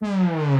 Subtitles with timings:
[0.00, 0.55] Bonjour,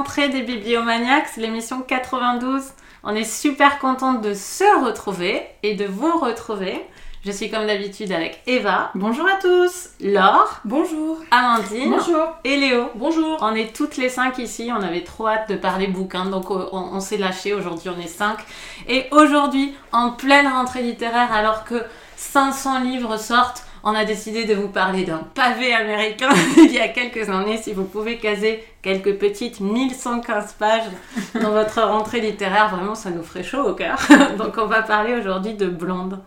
[0.00, 2.62] rentrée des Bibliomaniacs, l'émission 92.
[3.02, 6.82] On est super contente de se retrouver et de vous retrouver.
[7.22, 9.90] Je suis comme d'habitude avec Eva, Bonjour à tous.
[10.00, 11.18] Laure, Bonjour.
[11.30, 11.90] Amandine.
[11.90, 12.28] Bonjour.
[12.44, 12.86] Et Léo.
[12.94, 13.36] Bonjour.
[13.42, 16.66] On est toutes les cinq ici, on avait trop hâte de parler bouquins, donc on,
[16.72, 18.38] on s'est lâché, aujourd'hui on est cinq.
[18.88, 21.84] Et aujourd'hui, en pleine rentrée littéraire, alors que
[22.16, 26.88] 500 livres sortent, on a décidé de vous parler d'un pavé américain il y a
[26.88, 27.56] quelques années.
[27.56, 30.90] Si vous pouvez caser quelques petites 1115 pages
[31.40, 33.98] dans votre rentrée littéraire, vraiment ça nous ferait chaud au cœur.
[34.38, 36.20] Donc on va parler aujourd'hui de Blonde.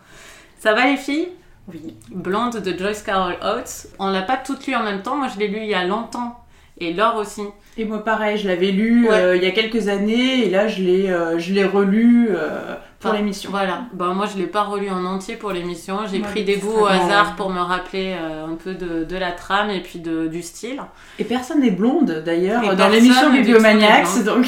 [0.59, 1.29] Ça va les filles?
[1.67, 1.95] Oui.
[2.09, 3.87] Blonde de Joyce Carol Oates.
[3.99, 5.85] On l'a pas toutes lu en même temps, moi je l'ai lu il y a
[5.85, 6.42] longtemps.
[6.79, 7.43] Et Laure aussi.
[7.77, 9.13] Et moi pareil, je l'avais lu Ouais.
[9.15, 12.75] euh, il y a quelques années et là je l'ai euh, je l'ai relu euh,
[12.99, 13.49] pour Enfin, l'émission.
[13.51, 13.81] Voilà.
[13.93, 15.99] Bah, moi, je l'ai pas relu en entier pour l'émission.
[16.09, 19.17] J'ai Ouais, pris des bouts au hasard pour me rappeler euh, un peu de, de
[19.17, 20.81] la trame et puis de, du style.
[21.19, 24.45] Et personne n'est blonde d'ailleurs dans l'émission Bibliomaniacs donc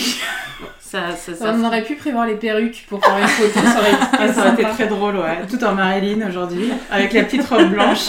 [0.80, 3.90] Ça, ça, ça- on aurait pu prévoir les perruques pour faire une photo, ça aurait
[3.92, 5.46] été Ah, ça aurait été très drôle ouais.
[5.50, 8.08] Tout en Marilyn aujourd'hui avec la petite robe blanche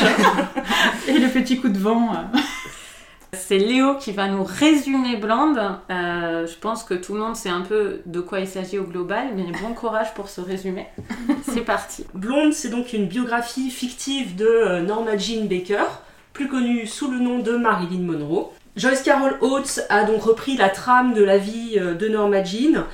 [1.09, 2.13] et le petit coup de vent.
[3.33, 5.59] C'est Léo qui va nous résumer Blonde.
[5.91, 8.85] Euh, je pense que tout le monde sait un peu de quoi il s'agit au
[8.85, 10.87] global, mais bon courage pour ce résumé.
[11.43, 12.05] C'est parti.
[12.15, 15.85] Blonde, c'est donc une biographie fictive de euh, Norma Jean Baker,
[16.33, 18.53] plus connue sous le nom de Marilyn Monroe.
[18.77, 22.85] Joyce Carol Oates a donc repris la trame de la vie euh, de Norma Jean,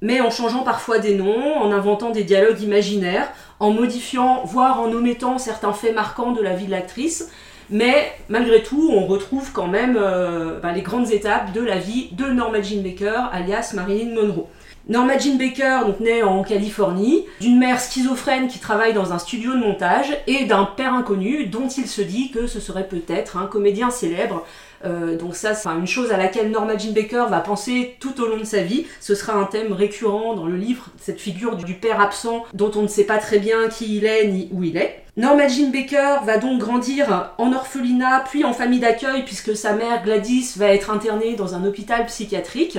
[0.00, 3.28] mais en changeant parfois des noms, en inventant des dialogues imaginaires,
[3.60, 7.30] en modifiant, voire en omettant certains faits marquants de la vie de l'actrice.
[7.72, 12.10] Mais malgré tout, on retrouve quand même euh, bah, les grandes étapes de la vie
[12.12, 14.46] de Norma Jean Baker, alias Marilyn Monroe.
[14.88, 19.52] Norma Jean Baker, donc née en Californie, d'une mère schizophrène qui travaille dans un studio
[19.52, 23.46] de montage et d'un père inconnu dont il se dit que ce serait peut-être un
[23.46, 24.44] comédien célèbre.
[24.84, 28.26] Euh, donc ça, c'est une chose à laquelle Norma Jean Baker va penser tout au
[28.26, 28.86] long de sa vie.
[29.00, 32.82] Ce sera un thème récurrent dans le livre, cette figure du père absent dont on
[32.82, 35.02] ne sait pas très bien qui il est ni où il est.
[35.16, 40.02] Norma Jean Baker va donc grandir en orphelinat puis en famille d'accueil puisque sa mère
[40.02, 42.78] Gladys va être internée dans un hôpital psychiatrique.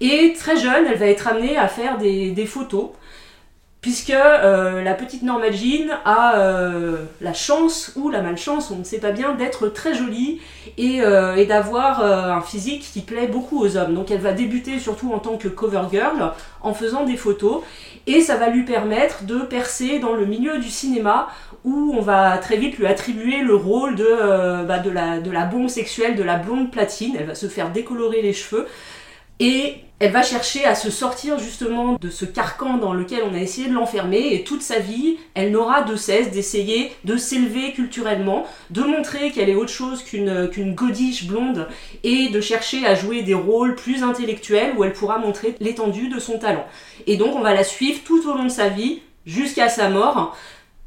[0.00, 2.90] Et très jeune, elle va être amenée à faire des, des photos,
[3.80, 8.84] puisque euh, la petite Norma Jean a euh, la chance ou la malchance, on ne
[8.84, 10.40] sait pas bien, d'être très jolie
[10.76, 13.94] et, euh, d'avoir un physique qui plaît beaucoup aux hommes.
[13.94, 17.62] Donc elle va débuter surtout en tant que cover girl en faisant des photos,
[18.06, 21.28] et ça va lui permettre de percer dans le milieu du cinéma
[21.64, 25.44] où on va très vite lui attribuer le rôle de, bah, de, la, de la
[25.44, 27.14] bombe sexuelle, de la blonde platine.
[27.18, 28.66] Elle va se faire décolorer les cheveux.
[29.40, 33.38] Et elle va chercher à se sortir justement de ce carcan dans lequel on a
[33.38, 38.46] essayé de l'enfermer et toute sa vie, elle n'aura de cesse d'essayer de s'élever culturellement,
[38.70, 41.66] de montrer qu'elle est autre chose qu'une qu'une godiche blonde
[42.04, 46.20] et de chercher à jouer des rôles plus intellectuels où elle pourra montrer l'étendue de
[46.20, 46.66] son talent.
[47.08, 50.36] Et donc on va la suivre tout au long de sa vie jusqu'à sa mort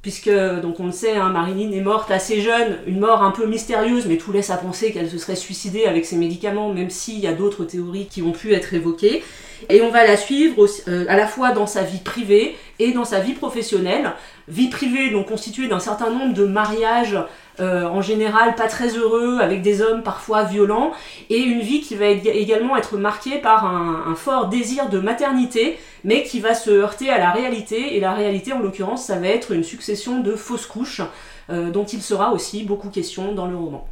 [0.01, 0.31] puisque
[0.62, 4.06] donc on le sait, hein, Marilyn est morte assez jeune, une mort un peu mystérieuse,
[4.07, 7.28] mais tout laisse à penser qu'elle se serait suicidée avec ses médicaments, même s'il y
[7.28, 9.23] a d'autres théories qui ont pu être évoquées.
[9.69, 13.06] Et on va la suivre euh, à la fois dans sa vie privée et dans
[13.06, 14.13] sa vie professionnelle.
[14.47, 17.17] Vie privée donc constituée d'un certain nombre de mariages
[17.61, 20.91] euh, en général pas très heureux, avec des hommes parfois violents,
[21.29, 24.99] et une vie qui va ég- également être marquée par un, un fort désir de
[24.99, 29.17] maternité, mais qui va se heurter à la réalité, et la réalité en l'occurrence ça
[29.19, 31.01] va être une succession de fausses couches,
[31.49, 33.88] euh, dont il sera aussi beaucoup question dans le roman.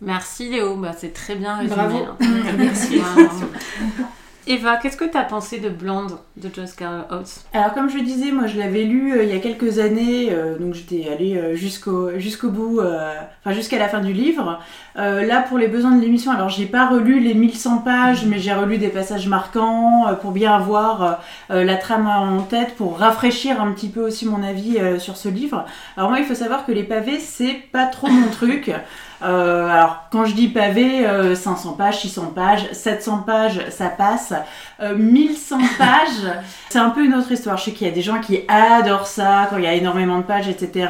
[0.00, 1.76] Merci Léo, bah, c'est très bien résumé.
[1.76, 1.98] Bravo.
[1.98, 2.16] hein.
[2.58, 3.00] Merci.
[4.46, 7.06] Eva, qu'est-ce que tu as pensé de Blonde de Joyce Carol
[7.54, 10.58] Alors comme je disais, moi je l'avais lu euh, il y a quelques années, euh,
[10.58, 14.60] donc j'étais allée euh, jusqu'au jusqu'au bout, enfin jusqu'à la fin du livre.
[14.96, 18.52] Là pour les besoins de l'émission, alors j'ai pas relu les 1100 pages, mais j'ai
[18.52, 23.88] relu des passages marquants pour bien avoir la trame en tête, pour rafraîchir un petit
[23.88, 25.64] peu aussi mon avis sur ce livre.
[25.96, 28.70] Alors moi il faut savoir que les pavés c'est pas trop mon truc.
[29.22, 34.32] Euh, alors, quand je dis pavé, euh, 500 pages, 600 pages, 700 pages, ça passe.
[34.80, 36.32] Euh, 1100 pages,
[36.68, 37.56] c'est un peu une autre histoire.
[37.56, 40.18] Je sais qu'il y a des gens qui adorent ça quand il y a énormément
[40.18, 40.88] de pages, etc.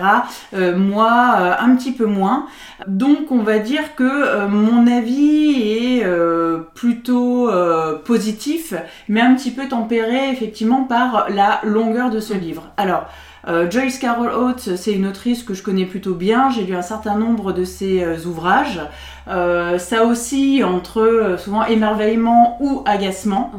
[0.54, 2.46] Euh, moi, euh, un petit peu moins.
[2.86, 8.75] Donc, on va dire que euh, mon avis est euh, plutôt euh, positif,
[9.08, 12.70] mais un petit peu tempéré effectivement par la longueur de ce livre.
[12.76, 13.06] Alors,
[13.46, 16.50] euh, Joyce Carol Oates, c'est une autrice que je connais plutôt bien.
[16.50, 18.80] J'ai lu un certain nombre de ses euh, ouvrages.
[19.28, 23.52] Euh, ça aussi entre euh, souvent émerveillement ou agacement.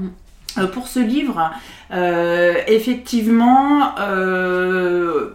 [0.57, 1.51] Euh, pour ce livre,
[1.91, 5.31] euh, effectivement, euh,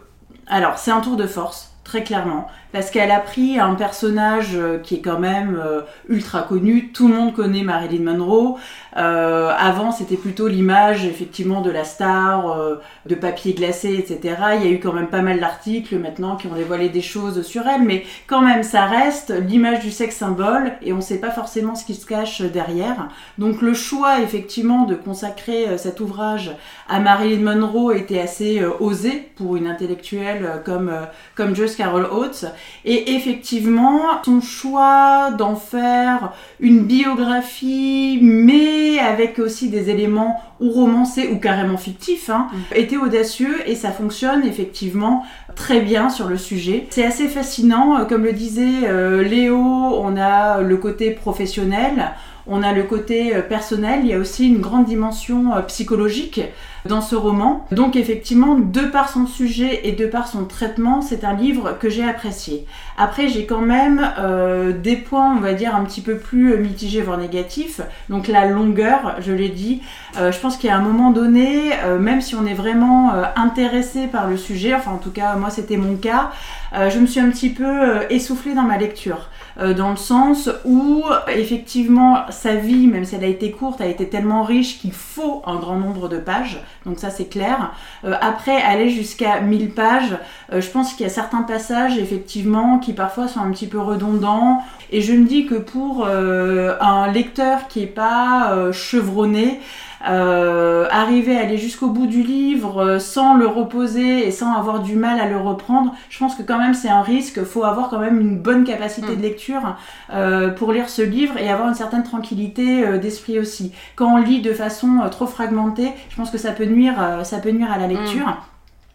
[0.46, 4.78] alors c'est un tour de force, très clairement, parce qu'elle a pris un personnage euh,
[4.78, 6.90] qui est quand même euh, ultra connu.
[6.93, 8.56] Tout le monde connaît Marilyn Monroe.
[8.96, 12.76] Euh, avant, c'était plutôt l'image effectivement de la star, euh,
[13.06, 14.37] de papier glacé, etc.
[14.56, 17.43] Il y a eu quand même pas mal d'articles maintenant qui ont dévoilé des choses
[17.43, 21.19] sur elle, mais quand même, ça reste l'image du sexe symbole et on ne sait
[21.19, 23.08] pas forcément ce qui se cache derrière.
[23.38, 26.52] Donc le choix effectivement de consacrer cet ouvrage
[26.88, 30.93] à Marilyn Monroe était assez osé pour une intellectuelle comme,
[31.34, 32.46] comme Carol Oates.
[32.84, 41.28] Et effectivement, son choix d'en faire une biographie, mais avec aussi des éléments ou romancés
[41.32, 45.24] ou carrément fictifs, hein, était audacieux et ça fonctionne effectivement
[45.54, 46.86] très bien sur le sujet.
[46.90, 52.12] C'est assez fascinant, euh, comme le disait euh, Léo, on a le côté professionnel,
[52.46, 56.40] on a le côté euh, personnel, il y a aussi une grande dimension psychologique
[56.85, 57.67] dans ce roman.
[57.73, 61.88] Donc effectivement, de par son sujet et de par son traitement, c'est un livre que
[61.88, 62.67] j'ai apprécié.
[62.97, 66.59] Après, j'ai quand même euh, des points, on va dire, un petit peu plus euh,
[66.59, 67.81] mitigés, voire négatifs.
[68.09, 69.82] Donc la longueur, je l'ai dit,
[70.19, 74.37] euh, je pense a un moment donné, même si on est vraiment intéressé par le
[74.37, 76.31] sujet, enfin en tout cas moi c'était mon cas,
[76.73, 79.29] je me suis un petit peu essoufflée dans ma lecture.
[79.56, 84.09] Dans le sens où effectivement sa vie, même si elle a été courte, a été
[84.09, 87.72] tellement riche qu'il faut un grand nombre de pages, donc ça c'est clair.
[88.05, 90.17] Euh, après, aller jusqu'à 1000 pages,
[90.52, 93.81] euh, je pense qu'il y a certains passages effectivement qui parfois sont un petit peu
[93.81, 99.61] redondants, et je me dis que pour euh, un lecteur qui est pas chevronné,
[100.08, 104.81] euh, arriver à aller jusqu'au bout du livre euh, sans le reposer et sans avoir
[104.81, 107.44] du mal à le reprendre, je pense que quand même c'est un risque.
[107.44, 109.17] faut avoir quand même une bonne capacité Mm.
[109.17, 109.76] de lecture
[110.12, 113.73] euh, pour lire ce livre et avoir une certaine tranquillité euh, d'esprit aussi.
[113.97, 117.38] Quand on lit de façon trop fragmentée, je pense que ça peut nuire, euh, ça
[117.38, 118.37] peut nuire à la lecture.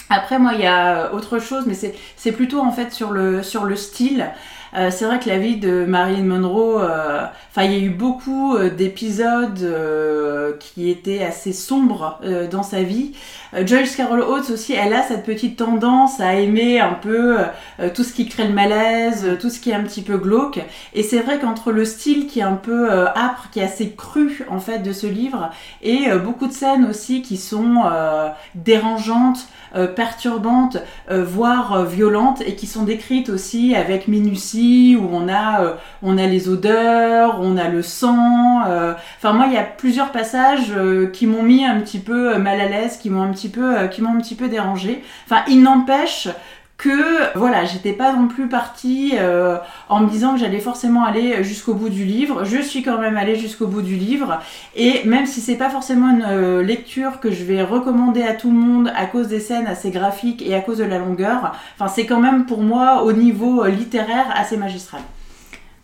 [0.09, 3.41] Après, moi, il y a autre chose, mais c'est c'est plutôt en fait sur le,
[3.41, 4.27] sur le style.
[4.75, 7.89] Euh, c'est vrai que la vie de Marilyn Monroe, euh, enfin, il y a eu
[7.89, 12.19] beaucoup euh, d'épisodes euh, qui étaient assez sombres
[12.51, 13.13] dans sa vie.
[13.55, 17.37] Euh, Joyce Carol Oates aussi, elle a cette petite tendance à aimer un peu
[17.79, 20.17] euh, tout ce qui crée le malaise, euh, tout ce qui est un petit peu
[20.17, 20.59] glauque.
[20.93, 23.91] Et c'est vrai qu'entre le style qui est un peu euh, âpre, qui est assez
[23.91, 28.29] cru en fait de ce livre, et euh, beaucoup de scènes aussi qui sont euh,
[28.55, 30.77] dérangeantes, euh, perturbantes,
[31.09, 35.73] euh, voire euh, violentes, et qui sont décrites aussi avec minutie, où on a, euh,
[36.01, 38.65] on a les odeurs, on a le sang.
[38.67, 38.93] euh.
[39.17, 42.37] Enfin moi, il y a plusieurs passages euh, qui m'ont mis un petit peu euh,
[42.37, 45.03] mal à l'aise, qui m'ont un petit peu, euh, qui m'ont un petit peu dérangé.
[45.25, 46.29] Enfin, il n'empêche
[46.77, 49.57] que voilà, j'étais pas non plus partie euh,
[49.87, 52.43] en me disant que j'allais forcément aller jusqu'au bout du livre.
[52.43, 54.39] Je suis quand même allée jusqu'au bout du livre
[54.75, 58.51] et même si c'est pas forcément une euh, lecture que je vais recommander à tout
[58.51, 61.87] le monde à cause des scènes assez graphiques et à cause de la longueur, enfin
[61.87, 65.01] c'est quand même pour moi au niveau littéraire assez magistral.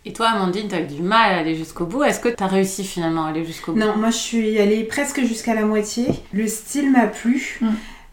[0.04, 2.04] Et toi, Amandine, t'as eu du mal à aller jusqu'au bout.
[2.04, 3.80] Est-ce que t'as réussi finalement à aller jusqu'au bout?
[3.80, 6.08] Non, moi je suis allée presque jusqu'à la moitié.
[6.34, 7.60] Le style m'a plu.
[7.62, 7.68] Mm.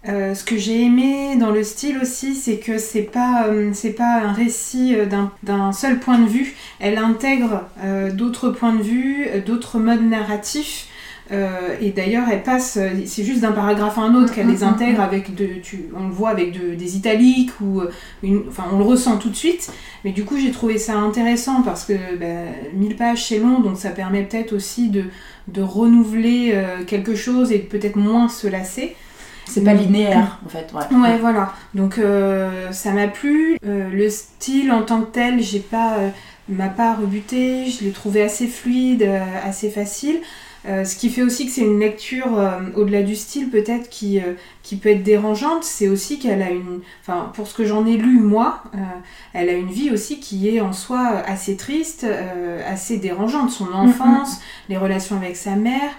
[0.09, 3.92] Euh, ce que j'ai aimé dans le style aussi, c'est que c'est pas euh, c'est
[3.95, 5.07] pas un récit euh,
[5.42, 6.54] d'un- seul point de vue.
[6.78, 10.87] Elle intègre euh, d'autres points de vue, d'autres modes narratifs.
[11.30, 14.64] Euh, et d'ailleurs, elle passe, c'est juste d'un paragraphe à un autre qu'elle Mm, les
[14.64, 17.90] mm, intègre avec de, tu, on le voit avec de- des italiques ou euh,
[18.23, 19.70] une, enfin on le ressent tout de suite.
[20.04, 23.76] Mais du coup, j'ai trouvé ça intéressant parce que bah, 1000 pages c'est long, donc
[23.76, 25.04] ça permet peut-être aussi de,
[25.49, 28.97] de renouveler euh, quelque chose et peut-être moins se lasser.
[29.47, 30.70] C'est pas linéaire en fait.
[30.75, 30.97] Ouais.
[30.97, 31.52] Ouais, voilà.
[31.75, 33.58] Donc euh, ça m'a plu.
[33.62, 35.97] Le style en tant que tel, j'ai pas,
[36.50, 37.64] m'a pas rebuté.
[37.70, 39.08] Je l'ai trouvé assez fluide,
[39.44, 40.18] assez facile.
[40.68, 44.20] Euh, ce qui fait aussi que c'est une lecture euh, au-delà du style peut-être qui,
[44.20, 47.87] euh, qui peut être dérangeante, c'est aussi qu'elle a une, enfin pour ce que j'en
[47.87, 48.62] ai lu moi,
[49.32, 52.06] elle a une vie aussi qui est en soi assez triste,
[52.66, 55.90] assez dérangeante, son enfance, les relations avec sa mère.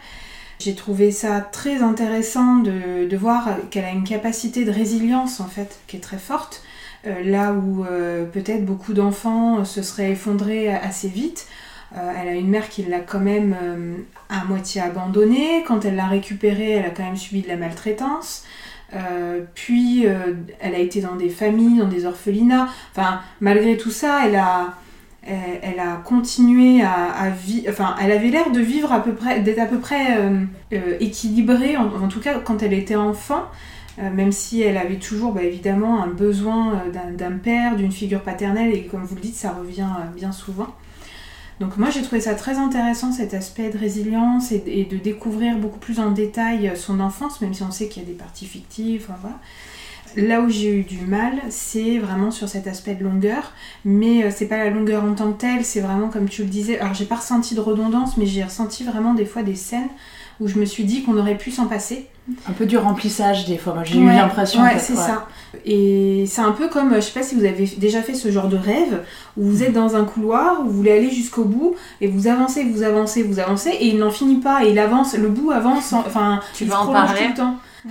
[0.59, 5.47] J'ai trouvé ça très intéressant de, de voir qu'elle a une capacité de résilience en
[5.47, 6.63] fait qui est très forte.
[7.05, 7.85] là où
[8.33, 11.47] peut-être beaucoup d'enfants se seraient effondrés assez vite.
[11.95, 13.55] Elle a une mère qui l'a quand même
[14.29, 15.63] à moitié abandonnée.
[15.67, 18.45] Quand elle l'a récupérée, elle a quand même subi de la maltraitance.
[19.55, 20.05] puis
[20.59, 22.67] elle a été dans des familles, dans des orphelinats.
[23.41, 24.75] Malgré tout ça, elle a,
[26.03, 30.17] continué à, vivre, elle avait l'air de vivre à peu près, d'être à peu près
[30.17, 30.43] euh,
[30.73, 33.45] euh, équilibrée, en, tout cas quand elle était enfant,
[33.99, 36.83] euh, même si elle avait toujours bah, évidemment un besoin
[37.17, 40.67] d'un père, d'une figure paternelle, et comme vous le dites, ça revient bien souvent.
[41.59, 45.79] Donc moi j'ai trouvé ça très intéressant cet aspect de résilience et, de découvrir beaucoup
[45.79, 49.07] plus en détail son enfance, même si on sait qu'il y a des parties fictives,
[49.07, 49.35] voilà.
[50.15, 53.53] Là où j'ai eu du mal, c'est vraiment sur cet aspect de longueur,
[53.85, 56.49] mais euh, c'est pas la longueur en tant que telle, c'est vraiment comme tu le
[56.49, 56.79] disais.
[56.79, 59.89] Alors j'ai pas ressenti de redondance, mais j'ai ressenti vraiment des fois des scènes
[60.39, 62.07] où je me suis dit qu'on aurait pu s'en passer.
[62.47, 64.61] Un peu du remplissage des fois, j'ai eu l'impression.
[64.61, 65.27] Ouais, c'est ça.
[65.65, 68.47] Et c'est un peu comme, je sais pas si vous avez déjà fait ce genre
[68.47, 69.03] de rêve,
[69.35, 72.63] où vous êtes dans un couloir, où vous voulez aller jusqu'au bout, et vous avancez,
[72.63, 75.91] vous avancez, vous avancez, et il n'en finit pas, et il avance, le bout avance,
[75.93, 77.21] enfin, tu il vas en parler.
[77.21, 77.55] tout le temps.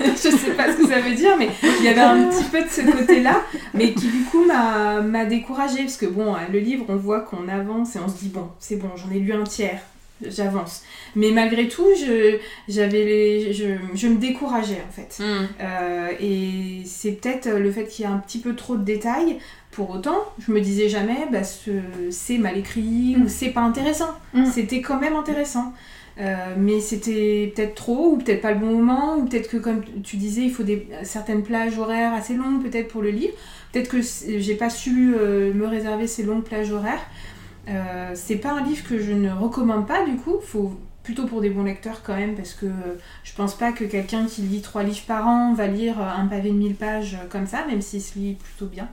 [0.00, 1.48] je sais pas ce que ça veut dire, mais
[1.80, 3.40] il y avait un petit peu de ce côté-là,
[3.74, 7.96] mais qui du coup m'a découragée, parce que bon, le livre, on voit qu'on avance
[7.96, 9.80] et on se dit, bon, c'est bon, j'en ai lu un tiers,
[10.22, 10.82] j'avance.
[11.16, 15.22] Mais malgré tout, je, j'avais les, je, je, me décourageais en fait.
[15.22, 15.46] Hmm.
[15.60, 19.38] Euh, et c'est peut-être le fait qu'il y a un petit peu trop de détails.
[19.70, 21.42] Pour autant, je me disais jamais, bah,
[22.10, 23.28] c'est mal écrit ou hmm.
[23.28, 24.10] c'est pas intéressant.
[24.34, 24.46] Hmm.
[24.46, 25.72] C'était quand même intéressant.
[26.20, 29.82] Euh, mais c'était peut-être trop, ou peut-être pas le bon moment, ou peut-être que, comme
[30.02, 33.30] tu disais, il faut des, certaines plages horaires assez longues, peut-être pour le lire.
[33.72, 37.06] Peut-être que j'ai pas su euh, me réserver ces longues plages horaires.
[37.68, 40.36] Euh, c'est pas un livre que je ne recommande pas, du coup.
[40.42, 42.66] Faut plutôt pour des bons lecteurs quand même, parce que
[43.24, 46.50] je pense pas que quelqu'un qui lit trois livres par an va lire un pavé
[46.50, 48.88] de 1000 pages comme ça, même s'il se lit plutôt bien.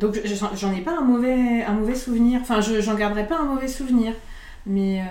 [0.00, 0.20] donc
[0.54, 4.14] j'en ai pas un mauvais, un mauvais souvenir, enfin j'en garderai pas un mauvais souvenir.
[4.64, 5.04] Mais, euh,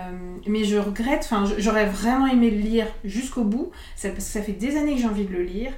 [0.47, 4.41] mais je regrette, enfin j'aurais vraiment aimé le lire jusqu'au bout, ça, parce que ça
[4.41, 5.71] fait des années que j'ai envie de le lire,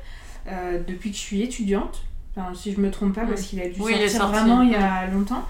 [0.48, 2.03] euh, depuis que je suis étudiante,
[2.36, 5.08] enfin, si je me trompe pas, parce qu'il a dû sortir vraiment il y a
[5.08, 5.43] longtemps.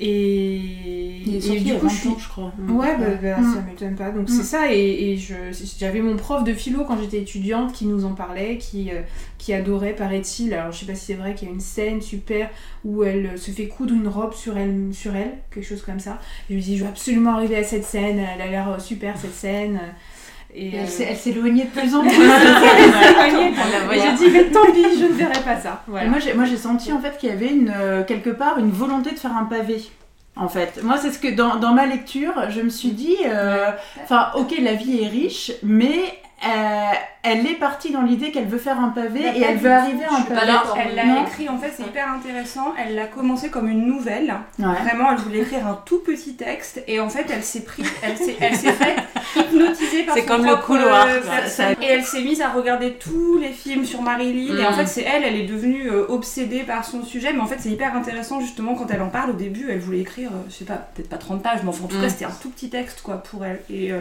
[0.00, 0.56] Et,
[1.26, 2.52] il est du coup, je, crois.
[2.68, 3.54] Ouais, bah, bah, mm.
[3.54, 4.10] ça m'étonne pas.
[4.10, 4.44] Donc c'est mm.
[4.44, 4.72] ça.
[4.72, 5.18] Et, et
[5.78, 9.02] j'avais mon prof de philo quand j'étais étudiante qui nous en parlait, qui, euh,
[9.38, 10.54] qui adorait, paraît-il.
[10.54, 12.50] Alors je sais pas si c'est vrai qu'il y a une scène super
[12.84, 16.18] où elle se fait coudre une robe sur elle, sur elle quelque chose comme ça.
[16.48, 18.18] Et je me dis, je veux absolument arriver à cette scène.
[18.18, 19.80] Elle a l'air euh, super cette scène.
[20.54, 22.10] Et elle s'éloignait de plus en plus.
[23.92, 25.82] J'ai dit, mais tant pis, je ne verrai pas ça.
[25.86, 29.18] Moi, j'ai senti en fait qu'il y avait une, euh, quelque part une volonté de
[29.18, 29.82] faire un pavé.
[30.36, 33.70] En fait, moi, c'est ce que dans, dans, ma lecture, je me suis dit, euh,
[34.04, 36.92] enfin, ok, la vie est riche, mais euh,
[37.24, 40.14] elle est partie dans l'idée qu'elle veut faire un pavé et elle veut arriver à
[40.14, 40.52] un pavé.
[40.78, 42.74] Elle l'a écrit, en fait, c'est hyper intéressant.
[42.78, 44.34] Elle l'a commencé comme une nouvelle.
[44.56, 48.16] Vraiment, elle voulait écrire un tout petit texte et en fait, elle s'est pris, elle
[48.16, 48.98] s'est, elle s'est faite
[49.34, 51.06] hypnotiser par C'est comme le couloir.
[51.08, 54.74] Euh, et elle s'est mise à regarder tous les films sur Marilyn et en mm.
[54.74, 57.32] fait, c'est elle, elle est devenue euh, obsédée par son sujet.
[57.32, 59.30] Mais en fait, c'est hyper intéressant justement quand elle en parle.
[59.30, 61.88] Au début, elle voulait écrire, je sais pas, peut-être pas 30 pages, mais enfin, en
[61.88, 62.10] tout cas, mm.
[62.10, 63.60] c'était un tout petit texte quoi pour elle.
[63.68, 63.92] Et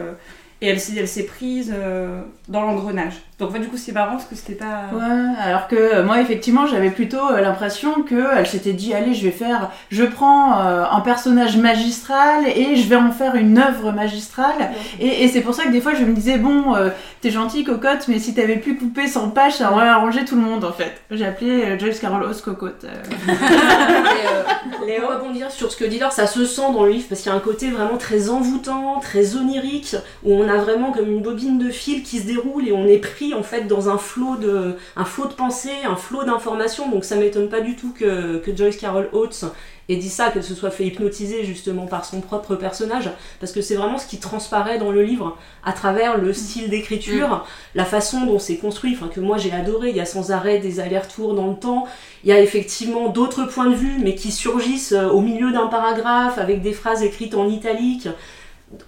[0.62, 3.14] et elle, elle s'est prise euh, dans l'engrenage.
[3.38, 4.86] Donc du coup c'est marrant parce que c'était pas...
[4.92, 9.26] Ouais, alors que euh, moi effectivement j'avais plutôt euh, l'impression qu'elle s'était dit allez je
[9.26, 14.72] vais faire, je prends un personnage magistral et je vais en faire une œuvre magistrale.
[15.00, 16.74] Et, et c'est pour ça que des fois je me disais bon
[17.22, 20.42] t'es gentil cocotte mais si t'avais pu couper 100 pages ça aurait arrangé tout le
[20.42, 21.02] monde en fait.
[21.12, 22.86] J'ai appelé Joyce Carol Oz cocotte.
[24.86, 27.32] Léo rebondir sur ce que dit Laure, ça se sent dans le livre parce qu'il
[27.32, 31.12] y a un côté vraiment très envoûtant, très onirique où on on a vraiment comme
[31.12, 33.98] une bobine de fil qui se déroule et on est pris en fait dans un
[33.98, 36.90] flot de, un flot de pensée, un flot d'informations.
[36.90, 39.46] Donc ça m'étonne pas du tout que, que Joyce Carol Oates
[39.90, 43.62] ait dit ça, qu'elle se soit fait hypnotiser justement par son propre personnage, parce que
[43.62, 47.42] c'est vraiment ce qui transparaît dans le livre à travers le style d'écriture, mm.
[47.76, 49.90] la façon dont c'est construit, enfin que moi j'ai adoré.
[49.90, 51.88] Il y a sans arrêt des allers-retours dans le temps.
[52.24, 55.68] Il y a effectivement d'autres points de vue, mais qui surgissent euh, au milieu d'un
[55.68, 58.08] paragraphe avec des phrases écrites en italique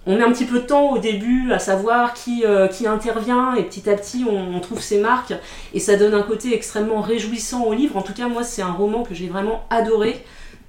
[0.06, 3.56] on met un petit peu de temps au début à savoir qui, euh, qui intervient
[3.56, 5.34] et petit à petit on, trouve ses marques
[5.74, 7.96] et ça donne un côté extrêmement réjouissant au livre.
[7.96, 10.24] En tout cas moi c'est un roman que j'ai vraiment adoré.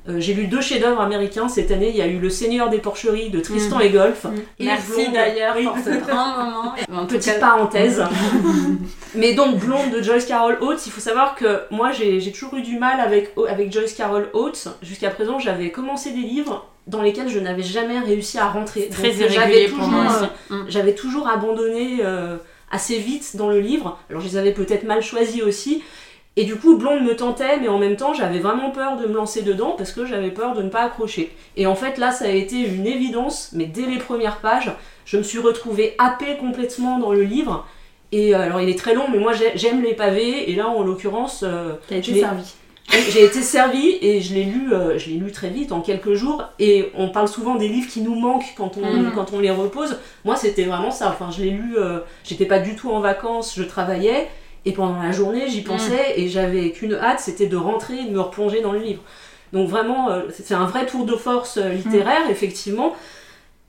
[0.09, 1.91] Euh, j'ai lu deux chefs-d'œuvre américains cette année.
[1.91, 3.83] Il y a eu Le Seigneur des Porcheries de Tristan mm.
[3.83, 4.25] et Golf.
[4.25, 4.31] Mm.
[4.61, 7.07] Merci d'ailleurs pour ce grand moment.
[7.09, 8.03] Petite parenthèse.
[9.15, 12.63] Mais donc Blonde de Joyce Carol Oates, il faut savoir que moi j'ai toujours eu
[12.63, 14.69] du mal avec, avec Joyce Carol Oates.
[14.83, 18.89] Jusqu'à présent j'avais commencé des livres dans lesquels je n'avais jamais réussi à rentrer.
[18.89, 20.65] Très euh.
[20.69, 22.37] J'avais toujours abandonné euh,
[22.71, 23.99] assez vite dans le livre.
[24.09, 25.83] Alors je les avais peut-être mal choisis aussi.
[26.37, 29.15] Et du coup, Blonde me tentait, mais en même temps, j'avais vraiment peur de me
[29.15, 31.35] lancer dedans parce que j'avais peur de ne pas accrocher.
[31.57, 34.71] Et en fait, là, ça a été une évidence, mais dès les premières pages,
[35.05, 37.67] je me suis retrouvée happée complètement dans le livre.
[38.13, 40.51] Et euh, alors, il est très long, mais moi, j'ai- j'aime les pavés.
[40.51, 42.55] Et là, en l'occurrence, euh, T'as été je l'ai- servi.
[43.11, 46.15] j'ai été servie et je l'ai lu, euh, je l'ai lu très vite, en quelques
[46.15, 46.45] jours.
[46.61, 49.13] Et on parle souvent des livres qui nous manquent quand on, Mhm.
[49.15, 49.99] quand on les repose.
[50.25, 51.09] Moi, c'était vraiment ça.
[51.11, 54.29] Enfin, je l'ai lu, euh, j'étais pas du tout en vacances, je travaillais.
[54.65, 58.11] Et pendant la journée, j'y pensais et j'avais qu'une hâte, c'était de rentrer et de
[58.11, 59.03] me replonger dans le livre.
[59.53, 62.95] Donc vraiment, euh, c'est un vrai tour de force euh, littéraire, effectivement.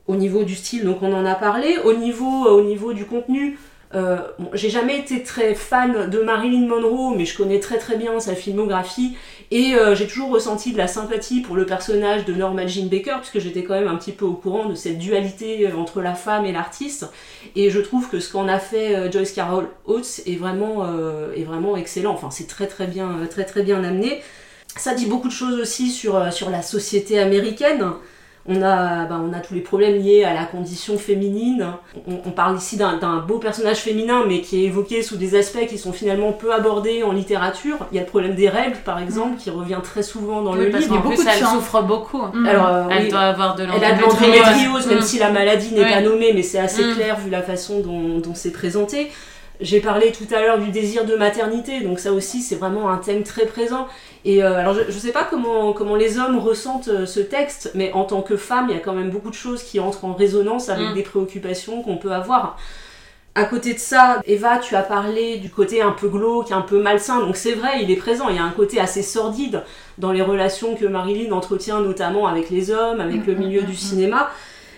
[0.08, 1.78] Au niveau du style, donc on en a parlé.
[1.86, 3.58] Au niveau, euh, au niveau du contenu,
[3.94, 4.18] euh,
[4.54, 8.36] j'ai jamais été très fan de Marilyn Monroe, mais je connais très très bien sa
[8.36, 9.18] filmographie
[9.52, 13.18] et euh, j'ai toujours ressenti de la sympathie pour le personnage de Norma Jean Baker,
[13.20, 16.16] puisque j'étais quand même un petit peu au courant de cette dualité euh, entre la
[16.16, 17.08] femme et l'artiste.
[17.56, 20.86] Et je trouve que ce qu'en a fait Joyce Carol Oates est vraiment,
[21.36, 22.14] est vraiment excellent.
[22.14, 24.22] Enfin, c'est très très bien, très très bien amené.
[24.78, 27.92] Ça dit beaucoup de choses aussi sur, sur la société américaine.
[28.48, 31.68] On a, bah, on a tous les problèmes liés à la condition féminine.
[32.08, 35.68] On, on parle ici d'un beau personnage féminin, mais qui est évoqué sous des aspects
[35.68, 37.78] qui sont finalement peu abordés en littérature.
[37.92, 40.66] Il y a le problème des règles, par exemple, qui revient très souvent dans Oui,
[40.66, 40.96] le parce livre.
[40.96, 42.22] qu'en beaucoup plus, de elle souffre beaucoup.
[42.34, 42.46] Mm.
[42.48, 44.88] Alors, euh, Elle oui, doit avoir de elle a de l'endométriose.
[44.88, 45.02] même Mm.
[45.04, 45.92] si la maladie n'est Oui.
[45.92, 46.96] pas nommée, mais c'est assez Mm.
[46.96, 49.12] clair vu la façon dont, dont c'est présenté.
[49.62, 52.98] J'ai parlé tout à l'heure du désir de maternité, donc ça aussi c'est vraiment un
[52.98, 53.88] thème très présent.
[54.26, 57.72] Et euh, alors je, je sais pas comment, comment les hommes ressentent euh, ce texte,
[57.76, 60.06] mais en tant que femme, il y a quand même beaucoup de choses qui entrent
[60.06, 60.94] en résonance avec Mm.
[60.96, 62.58] des préoccupations qu'on peut avoir.
[63.34, 66.82] À côté de ça, Eva, tu as parlé du côté un peu glauque, un peu
[66.82, 69.64] malsain, donc c'est vrai, il est présent, il y a un côté assez sordide
[70.00, 74.30] dans les relations que Marilyn entretient notamment avec les hommes, avec le milieu du cinéma.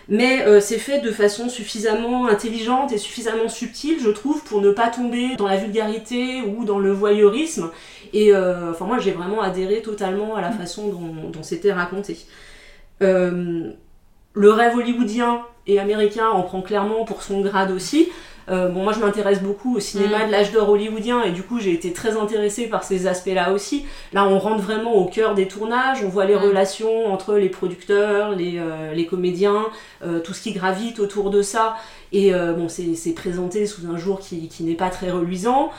[0.10, 4.72] Mais euh, c'est fait de façon suffisamment intelligente et suffisamment subtile, je trouve, pour ne
[4.72, 7.72] pas tomber dans la vulgarité ou dans le voyeurisme.
[8.12, 12.18] Et euh, enfin, moi, j'ai vraiment adhéré totalement à la façon dont, dont c'était raconté.
[13.02, 13.72] Euh,
[14.34, 18.10] le rêve hollywoodien et américain en prend clairement pour son grade aussi.
[18.50, 20.28] Euh, bon, moi, je m'intéresse beaucoup au cinéma Mm.
[20.28, 23.86] de l'âge d'or hollywoodien et du coup, j'ai été très intéressée par ces aspects-là aussi.
[24.12, 26.40] Là, on rentre vraiment au cœur des tournages, on voit les Mm.
[26.50, 29.66] relations entre les producteurs, les, euh, les comédiens,
[30.06, 31.76] euh, tout ce qui gravite autour de ça.
[32.12, 35.72] Et bon, c'est c'est présenté sous un jour qui, qui n'est pas très reluisant.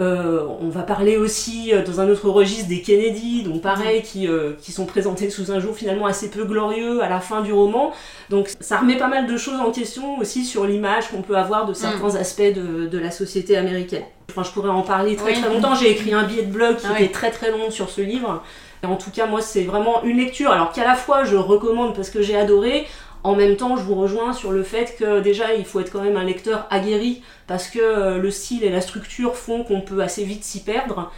[0.00, 4.26] Euh, on va parler aussi euh, dans un autre registre des Kennedy, donc pareil, qui,
[4.26, 7.52] euh, qui sont présentés sous un jour finalement assez peu glorieux à la fin du
[7.52, 7.92] roman.
[8.30, 11.66] Donc ça remet pas mal de choses en question aussi sur l'image qu'on peut avoir
[11.66, 14.04] de certains aspects de, de la société américaine.
[14.30, 15.40] Enfin, je pourrais en parler très Oui.
[15.42, 15.74] très longtemps.
[15.74, 17.04] J'ai écrit un billet de blog qui Ah oui.
[17.04, 18.42] était très très long sur ce livre.
[18.82, 20.50] Et en tout cas, moi, c'est vraiment une lecture.
[20.50, 22.86] Alors qu'à la fois, je recommande parce que j'ai adoré.
[23.24, 26.02] En même temps, je vous rejoins sur le fait que déjà, il faut être quand
[26.02, 30.00] même un lecteur aguerri parce que euh, le style et la structure font qu'on peut
[30.00, 31.12] assez vite s'y perdre.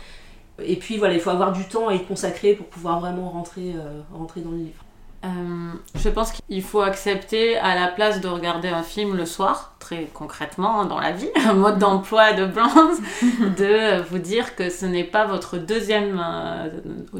[0.62, 3.72] Et puis voilà, il faut avoir du temps à y consacrer pour pouvoir vraiment rentrer,
[3.74, 4.83] euh, rentrer dans le livre.
[5.24, 9.74] Euh, je pense qu'il faut accepter à la place de regarder un film le soir,
[9.78, 14.68] très concrètement hein, dans la vie, un mode d'emploi de Blanche, de vous dire que
[14.68, 16.68] ce n'est pas votre deuxième euh,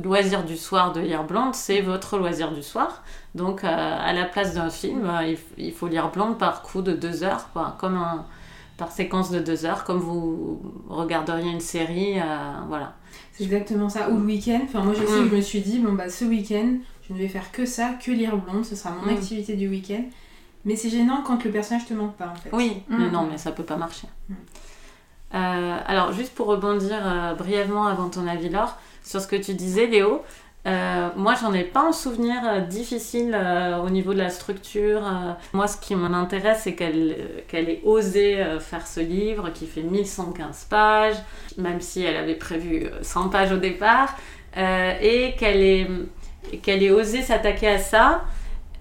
[0.03, 3.03] loisir du soir de lire Blonde, c'est votre loisir du soir.
[3.35, 6.93] Donc euh, à la place d'un film, il, il faut lire Blonde par coup de
[6.93, 8.27] deux heures, quoi, comme un,
[8.77, 12.17] par séquence de deux heures, comme vous regarderiez une série,
[12.69, 12.95] voilà.
[13.33, 14.11] C'est exactement ça.
[14.11, 14.61] Ou le week-end.
[14.65, 15.29] Enfin, moi, je sais Mm.
[15.31, 16.77] je me suis dit, bon, bah, ce week-end,
[17.09, 18.65] je ne vais faire que ça, que lire Blonde.
[18.65, 19.17] Ce sera mon Mm.
[19.17, 20.05] activité du week-end.
[20.65, 22.49] Mais c'est gênant quand le personnage te manque pas, en fait.
[22.53, 23.11] Oui, mais Mm.
[23.13, 24.07] non, mais ça peut pas marcher.
[24.29, 24.35] Mm.
[25.35, 29.55] Euh, alors, juste pour rebondir euh, brièvement avant ton avis, Laure, sur ce que tu
[29.55, 30.23] disais, Léo,
[30.67, 35.03] euh, moi, j'en ai pas un souvenir euh, difficile euh, au niveau de la structure.
[35.53, 37.17] moi, ce qui m'intéresse, c'est qu'elle
[37.49, 41.17] qu'elle ait osé faire ce livre qui fait 1115 pages,
[41.59, 44.17] même si elle avait prévu euh, 100 pages au départ,
[44.57, 45.89] et qu'elle ait,
[46.63, 48.23] qu'elle ait osé s'attaquer à ça.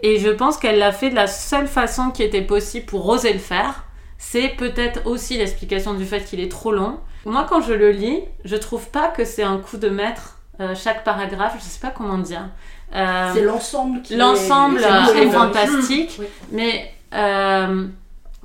[0.02, 3.32] Et je pense qu'elle l'a fait de la seule façon qui était possible pour oser
[3.34, 3.86] le faire.
[4.18, 7.00] C'est peut-être aussi l'explication du fait qu'il est trop long.
[7.26, 10.40] Moi, quand je le lis, je trouve pas que c'est un coup de maître.
[10.60, 12.48] euh, chaque paragraphe, je sais pas comment dire.
[12.94, 16.26] Euh, C'est l'ensemble qui L'ensemble est, euh, fantastique, Oui.
[16.52, 17.88] mais euh,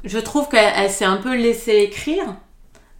[0.04, 2.24] je trouve qu'elle elle s'est un peu laissée écrire.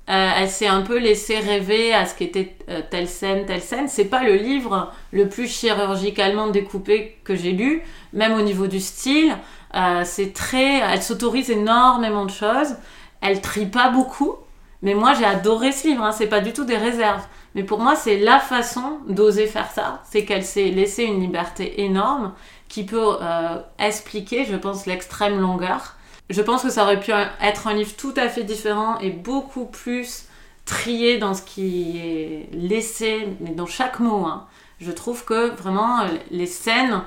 [0.09, 3.89] Euh, elle s'est un peu laissée rêver à ce qu'était euh, telle scène, telle scène.
[3.89, 7.83] C'est pas le livre le plus chirurgicalement découpé que j'ai lu,
[8.15, 9.37] même au niveau du style.
[9.75, 12.77] Euh, c'est très, elle s'autorise énormément de choses.
[13.21, 14.37] Elle trie pas beaucoup,
[14.81, 16.05] mais moi j'ai adoré ce livre.
[16.05, 16.13] Hein.
[16.13, 20.03] C'est pas du tout des réserves, mais pour moi c'est la façon d'oser faire ça.
[20.11, 22.33] C'est qu'elle s'est laissée une liberté énorme
[22.69, 25.97] qui peut euh, expliquer, je pense, l'extrême longueur.
[26.31, 29.65] Je pense que ça aurait pu être un livre tout à fait différent et beaucoup
[29.65, 30.27] plus
[30.65, 34.27] trié dans ce qui est laissé, mais dans chaque mot.
[34.27, 34.47] Hein.
[34.81, 37.03] Je trouve que vraiment les scènes,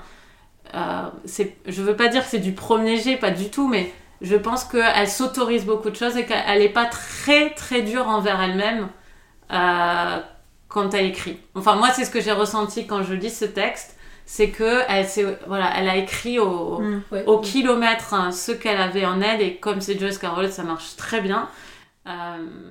[0.73, 1.03] euh,
[1.67, 4.63] je veux pas dire que c'est du premier jet, pas du tout, mais je pense
[4.63, 8.87] qu'elle s'autorise beaucoup de choses et qu'elle n'est pas très très dure envers elle-même
[9.51, 10.19] euh,
[10.67, 11.37] quand elle écrit.
[11.53, 15.05] Enfin, moi, c'est ce que j'ai ressenti quand je lis ce texte c'est que elle,
[15.47, 17.03] voilà, elle a écrit au, mm.
[17.25, 20.95] au kilomètre hein, ce qu'elle avait en elle et comme c'est Joyce Carol ça marche
[20.95, 21.49] très bien
[22.07, 22.11] euh,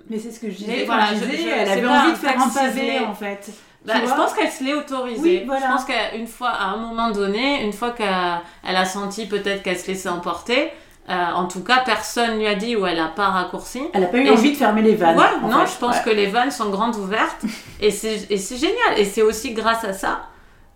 [0.09, 3.15] mais c'est ce que je disais, voilà, elle avait envie de faire un pavé en
[3.15, 3.51] fait
[3.85, 5.47] bah, je pense qu'elle se l'est autorisée.
[5.47, 9.79] Je pense qu'une fois, à un moment donné, une fois qu'elle a senti peut-être qu'elle
[9.79, 10.71] se laissait emporter,
[11.09, 13.83] euh, en tout cas, personne lui a dit où elle n'a pas raccourci.
[13.93, 15.17] Elle n'a pas eu envie de fermer les vannes.
[15.43, 17.43] non, je pense que les vannes sont grandes ouvertes
[17.81, 18.99] et c'est génial.
[18.99, 20.29] Et c'est aussi grâce à ça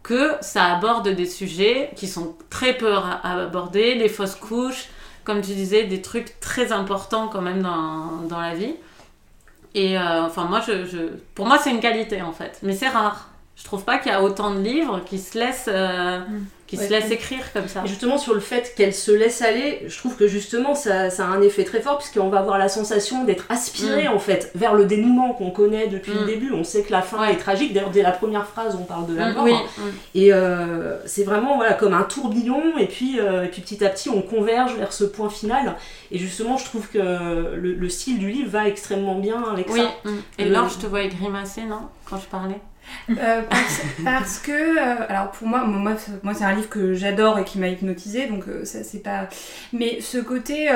[0.04, 4.88] que ça aborde des sujets qui sont très peu abordés, les fausses couches,
[5.24, 8.74] comme tu disais, des trucs très importants quand même dans, dans la vie.
[9.74, 10.98] Et euh, enfin, moi, je, je,
[11.34, 13.30] pour moi, c'est une qualité en fait, mais c'est rare.
[13.64, 16.76] Je trouve pas qu'il y a autant de livres qui se laissent euh, mm qui
[16.86, 17.82] se laisse écrire comme ça.
[17.84, 21.26] Et justement, sur le fait qu'elle se laisse aller, je trouve que justement ça, ça
[21.26, 24.12] a un effet très fort, puisqu'on va avoir la sensation d'être aspiré mm.
[24.12, 26.26] en fait vers le dénouement qu'on connaît depuis le mm.
[26.26, 26.52] début.
[26.52, 29.16] On sait que la fin est tragique, d'ailleurs, dès la première phrase, on parle de
[29.16, 29.68] la mm, mort.
[30.14, 33.88] Et euh, c'est vraiment voilà, comme un tourbillon, et puis, euh, et puis petit à
[33.88, 35.76] petit, on converge vers ce point final.
[36.10, 39.92] Et justement, je trouve que le, style du livre va extrêmement bien avec ça.
[40.38, 42.60] Et Laure, je te voyais grimacer, non Quand je parlais?
[43.10, 43.42] Euh,
[44.04, 45.92] parce, que, euh, alors pour moi, moi,
[46.22, 49.28] moi c'est un livre que j'adore et qui m'a hypnotisé, donc euh, ça c'est pas.
[49.72, 50.68] Mais ce côté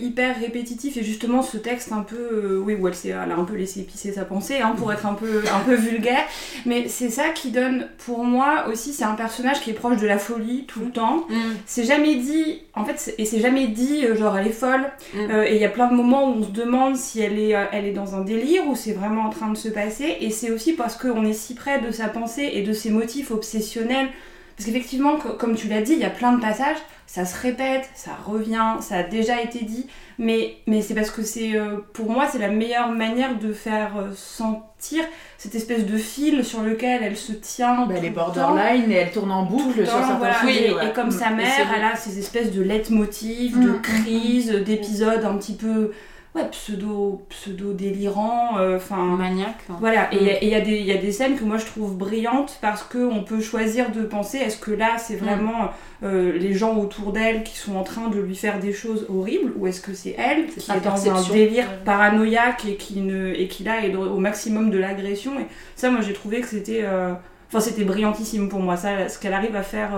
[0.00, 3.54] hyper répétitif et justement ce texte un peu, oui, où elle, elle, a un peu
[3.54, 6.24] laissé épicer sa pensée hein, pour être un peu, un peu vulgaire,
[6.66, 10.06] mais c'est ça qui donne, pour moi aussi, c'est un personnage qui est proche de
[10.06, 11.26] la folie tout le temps.
[11.28, 11.34] Mm.
[11.66, 15.30] C'est jamais dit, en fait, et c'est jamais dit genre elle est folle, mm.
[15.46, 17.86] et il y a plein de moments où on se demande si elle est, elle
[17.86, 20.72] est dans un délire ou c'est vraiment en train de se passer, et c'est aussi
[20.72, 24.08] parce qu'on est si près de sa pensée et de ses motifs obsessionnels.
[24.56, 27.88] Parce qu'effectivement, comme tu l'as dit, il y a plein de passages, ça se répète,
[27.94, 29.86] ça revient, ça a déjà été dit,
[30.18, 33.96] mais, mais c'est parce que c'est, euh, pour moi, c'est la meilleure manière de faire
[33.96, 35.04] euh, sentir
[35.36, 37.86] cette espèce de fil sur lequel elle se tient.
[37.86, 40.36] Bah, elle est borderline et elle tourne en boucle sur voilà.
[40.48, 43.82] et, comme sa mère, elle a ces espèces de leitmotiv, de mm, mm, mm.
[43.82, 45.92] crises, d'épisodes un petit peu
[46.34, 49.64] ouais, pseudo, pseudo délirant, euh, enfin maniaque.
[49.70, 49.76] Hein.
[49.80, 53.22] Voilà, et il y, y, a des scènes que moi je trouve brillantes parce qu'on
[53.22, 55.24] peut choisir de penser est-ce que là c'est mm.
[55.24, 55.70] vraiment
[56.02, 59.52] euh, les gens autour d'elle qui sont en train de lui faire des choses horribles
[59.56, 63.48] ou est-ce que c'est elle qui est dans un délire paranoïaque et qui ne et
[63.48, 67.14] qui là est au maximum de l'agression et ça moi j'ai trouvé que c'était euh,
[67.48, 69.90] enfin c'était brillantissime pour moi ça ce qu'elle arrive à faire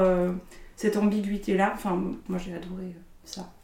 [0.76, 2.94] cette ambiguïté là enfin moi j'ai adoré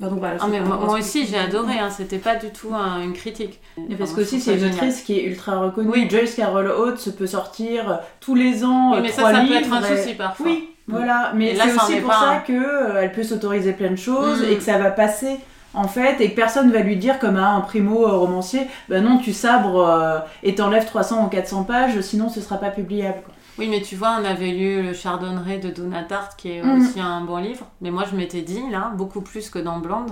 [0.00, 0.08] bah,
[0.40, 3.60] ah, mais moi, aussi j'ai adoré, hein, c'était pas du tout une critique.
[3.88, 5.90] Et parce que aussi c'est une autrice qui est ultra reconnue.
[5.90, 6.08] Oui.
[6.10, 8.94] Joyce Carol Oates peut sortir tous les ans.
[8.94, 10.46] Oui, mais ça, ça peut être un souci parfois.
[10.46, 11.32] Oui, voilà.
[11.34, 14.50] Mais c'est aussi pour ça qu'elle euh, peut s'autoriser plein de choses mm.
[14.50, 15.38] et que ça va passer
[15.74, 19.02] en fait, et que personne va lui dire, comme à un primo euh, romancier, ben
[19.02, 23.22] non, tu sabres euh, et t'enlèves 300 ou 400 pages, sinon ce sera pas publiable.
[23.58, 26.80] Oui, mais tu vois, on avait lu Le Chardonneret de Donna Tartt, qui est mhm.
[26.80, 27.66] aussi un bon livre.
[27.80, 30.10] Mais moi, je m'étais dit, là, beaucoup plus que dans Blonde,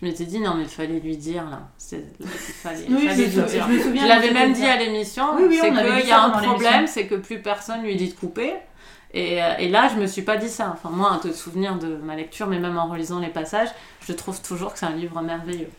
[0.00, 1.68] je m'étais dit, non, mais il fallait lui dire, là.
[1.92, 1.98] Il
[2.62, 3.66] fallait, oui, fallait je, dire.
[3.68, 7.06] Je, je l'avais même dit à l'émission, oui, c'est qu'il y a un problème, c'est
[7.06, 8.54] que plus personne lui dit de couper.
[9.12, 10.70] Et, euh, et, là, je me suis pas dit ça.
[10.74, 13.70] Enfin, moi, un te souvenir de ma lecture, mais même en relisant les passages,
[14.06, 15.70] je trouve toujours que c'est un livre merveilleux.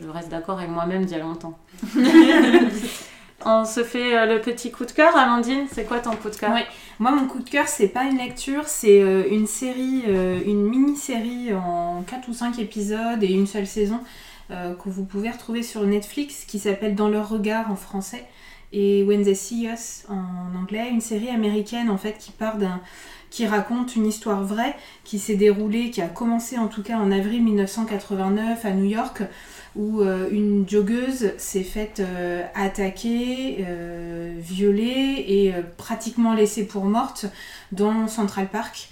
[0.00, 1.58] Je reste d'accord avec moi-même d'il y a longtemps.
[3.44, 5.16] On se fait euh, le petit coup de cœur.
[5.16, 6.52] Amandine, c'est quoi ton coup de cœur?
[6.98, 10.68] Moi, mon coup de cœur, c'est pas une lecture, c'est euh, une série, euh, une
[10.68, 14.00] mini-série en 4 ou 5 épisodes et une seule saison
[14.82, 18.24] que vous pouvez retrouver sur Netflix qui s'appelle Dans leur regard en français
[18.72, 20.88] et When They See Us en anglais.
[20.90, 22.80] Une série américaine en fait qui part d'un
[23.30, 24.74] qui raconte une histoire vraie
[25.04, 29.22] qui s'est déroulée, qui a commencé en tout cas en avril 1989 à New York
[29.76, 37.26] où euh, une joggeuse s'est faite euh, attaquer, euh, violer et pratiquement laissée pour morte
[37.72, 38.90] dans Central Park.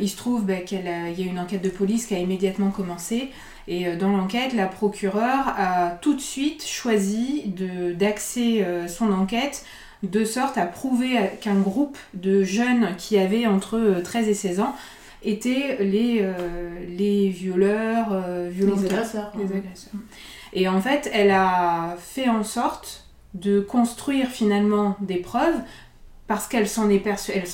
[0.00, 3.30] il se trouve bah, qu'il y a une enquête de police qui a immédiatement commencé.
[3.68, 7.44] Et dans l'enquête, la procureure a tout de suite choisi
[7.96, 9.64] d'axer son enquête
[10.02, 14.74] de sorte à prouver qu'un groupe de jeunes qui avaient entre 13 et 16 ans
[15.22, 19.32] étaient les, euh, les violeurs, euh, les agresseurs.
[19.36, 19.92] Les agresseurs.
[20.52, 23.04] Et en fait, elle a fait en sorte
[23.34, 25.60] de construire finalement des preuves
[26.26, 27.02] parce qu'elle s'en est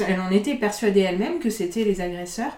[0.06, 2.52] elle, en était persuadée elle-même que c'était les agresseurs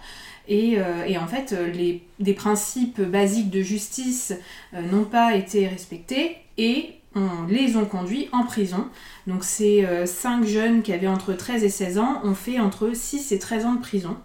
[0.48, 4.34] Et, euh, et en fait, les, des principes basiques de justice
[4.74, 8.88] euh, n'ont pas été respectés et on les ont conduits en prison.
[9.26, 12.90] Donc ces euh, cinq jeunes qui avaient entre 13 et 16 ans ont fait entre
[12.94, 14.16] 6 et 13 ans de prison.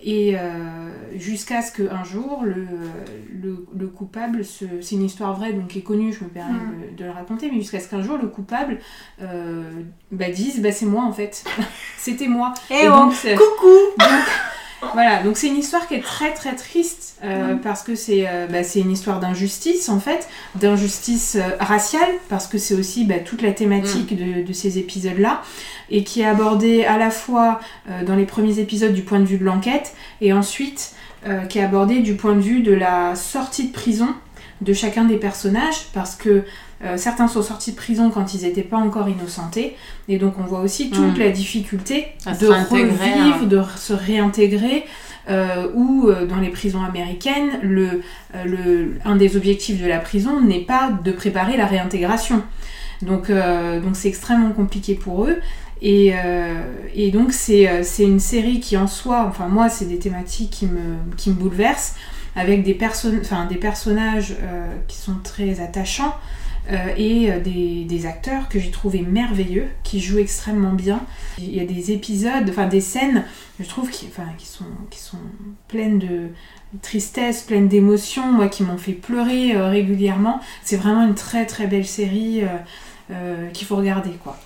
[0.00, 2.66] Et euh, jusqu'à ce qu'un jour, le,
[3.32, 6.52] le, le coupable, se- c'est une histoire vraie, donc qui est connue, je me permets
[6.60, 6.92] Mm.
[6.92, 8.78] de, de le raconter, mais jusqu'à ce qu'un jour, le coupable
[9.22, 9.70] euh,
[10.12, 11.42] bah, dise bah, c'est moi en fait,
[11.98, 12.54] c'était moi.
[12.70, 13.76] Et Et oh, donc, Coucou
[14.94, 18.46] voilà, donc c'est une histoire qui est très très triste euh, parce que c'est euh,
[18.46, 23.42] bah, une histoire d'injustice en fait, d'injustice euh, raciale parce que c'est aussi bah, toute
[23.42, 25.42] la thématique de, de ces épisodes-là
[25.90, 29.24] et qui est abordée à la fois euh, dans les premiers épisodes du point de
[29.24, 30.92] vue de l'enquête et ensuite
[31.48, 34.08] qui est abordée du point de vue de la sortie de prison
[34.60, 36.44] de chacun des personnages parce que
[36.94, 39.76] certains sont sortis de prison quand ils n'étaient pas encore innocentés
[40.08, 41.18] et donc on voit aussi toute Mm.
[41.18, 43.46] la difficulté À de revivre, hein.
[43.46, 44.84] de se réintégrer
[45.28, 50.64] euh, ou euh, dans les prisons américaines, euh, un des objectifs de la prison n'est
[50.64, 52.42] pas de préparer la réintégration.
[53.02, 55.36] Donc euh, donc c'est extrêmement compliqué pour eux.
[55.80, 56.12] Et,
[57.12, 61.30] donc c'est une série qui en soi, enfin moi c'est des thématiques qui me, qui
[61.30, 61.94] me bouleversent,
[62.34, 63.10] avec des, perso-
[63.48, 64.34] des personnages
[64.88, 66.14] qui sont très attachants
[66.96, 71.00] et euh, des, des acteurs que j'ai trouvé merveilleux, qui jouent extrêmement bien.
[71.38, 73.24] Il y a des épisodes, enfin des scènes,
[73.58, 75.18] je trouve, qui, enfin, qui, sont, qui sont
[75.68, 76.28] pleines de
[76.82, 80.40] tristesse, pleines d'émotions, moi qui m'ont fait pleurer euh, régulièrement.
[80.62, 82.46] C'est vraiment une très très belle série euh,
[83.10, 84.36] euh, qu'il faut regarder quoi.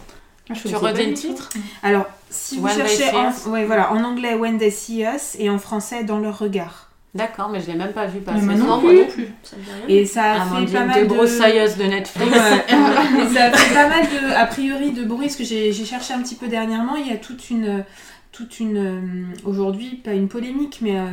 [0.49, 1.51] Ah, je Tu redis le titre?
[1.83, 3.47] Alors, si vous When They cherchez See en, Us.
[3.47, 6.92] ouais, voilà, en anglais When They See Us et en français Dans leur regard.
[7.15, 8.41] D'accord, mais je l'ai même pas vu passer.
[8.41, 9.29] Mais non Non, moi non plus.
[9.43, 9.97] Ça me dit rien.
[9.97, 11.09] Et ça a fait pas mal de...
[11.09, 12.33] débroussailleuse de Netflix.
[12.33, 12.65] Ouais.
[13.23, 16.15] Et ça fait pas mal de, a priori, de bruit, parce que j'ai j'ai cherché
[16.15, 17.85] un petit peu dernièrement, il y a toute une,
[18.33, 21.05] toute une, euh, aujourd'hui, pas une polémique, mais euh,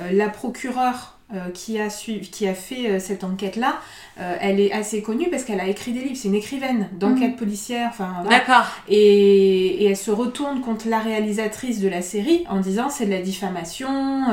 [0.00, 3.80] euh, la procureure euh, qui, a suivi, qui a fait euh, cette enquête-là,
[4.20, 7.36] euh, elle est assez connue parce qu'elle a écrit des livres, c'est une écrivaine d'enquête
[7.36, 8.38] policière, enfin voilà.
[8.38, 8.66] D'accord.
[8.88, 13.10] Et, et elle se retourne contre la réalisatrice de la série en disant c'est de
[13.10, 14.24] la diffamation,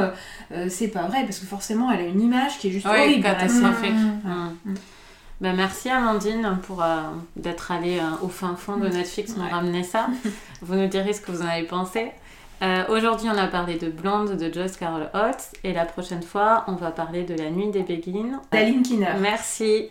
[0.69, 3.23] c'est pas vrai, parce que forcément elle a une image qui est juste Oui, horrible.
[3.23, 3.61] dans la série.
[3.61, 3.95] catastrophique.
[3.95, 4.29] Mm.
[4.29, 4.55] Mm.
[4.65, 4.75] Mm.
[5.41, 6.83] Ben, merci Amandine pour
[7.35, 9.49] d'être allée au fin fond de Netflix nous Ouais.
[9.49, 10.07] ramener ça.
[10.61, 12.11] vous nous direz ce que vous en avez pensé.
[12.63, 16.63] Euh, Aujourd'hui, on a parlé de Blonde de Joyce Carol Oates et la prochaine fois,
[16.67, 18.39] on va parler de La Nuit des Béguines.
[18.51, 19.13] Daline Kinner.
[19.19, 19.89] Merci.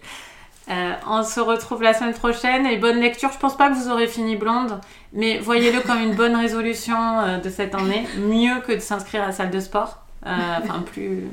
[0.70, 3.30] Euh, on se retrouve la semaine prochaine et bonne lecture.
[3.32, 4.80] Je pense pas que vous aurez fini Blonde,
[5.12, 8.06] mais voyez-le comme une bonne résolution euh, de cette année.
[8.18, 9.98] Mieux que de s'inscrire à la salle de sport.
[10.24, 10.30] Euh,
[10.62, 11.24] Enfin, plus,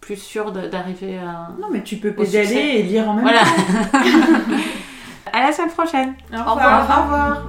[0.00, 1.48] plus sûr d'arriver à.
[1.58, 3.40] Non, mais tu peux Au pédaler et lire en même Voilà.
[3.40, 3.98] temps.
[5.32, 6.14] à la semaine prochaine.
[6.32, 6.86] Au revoir.
[6.98, 7.42] Au revoir.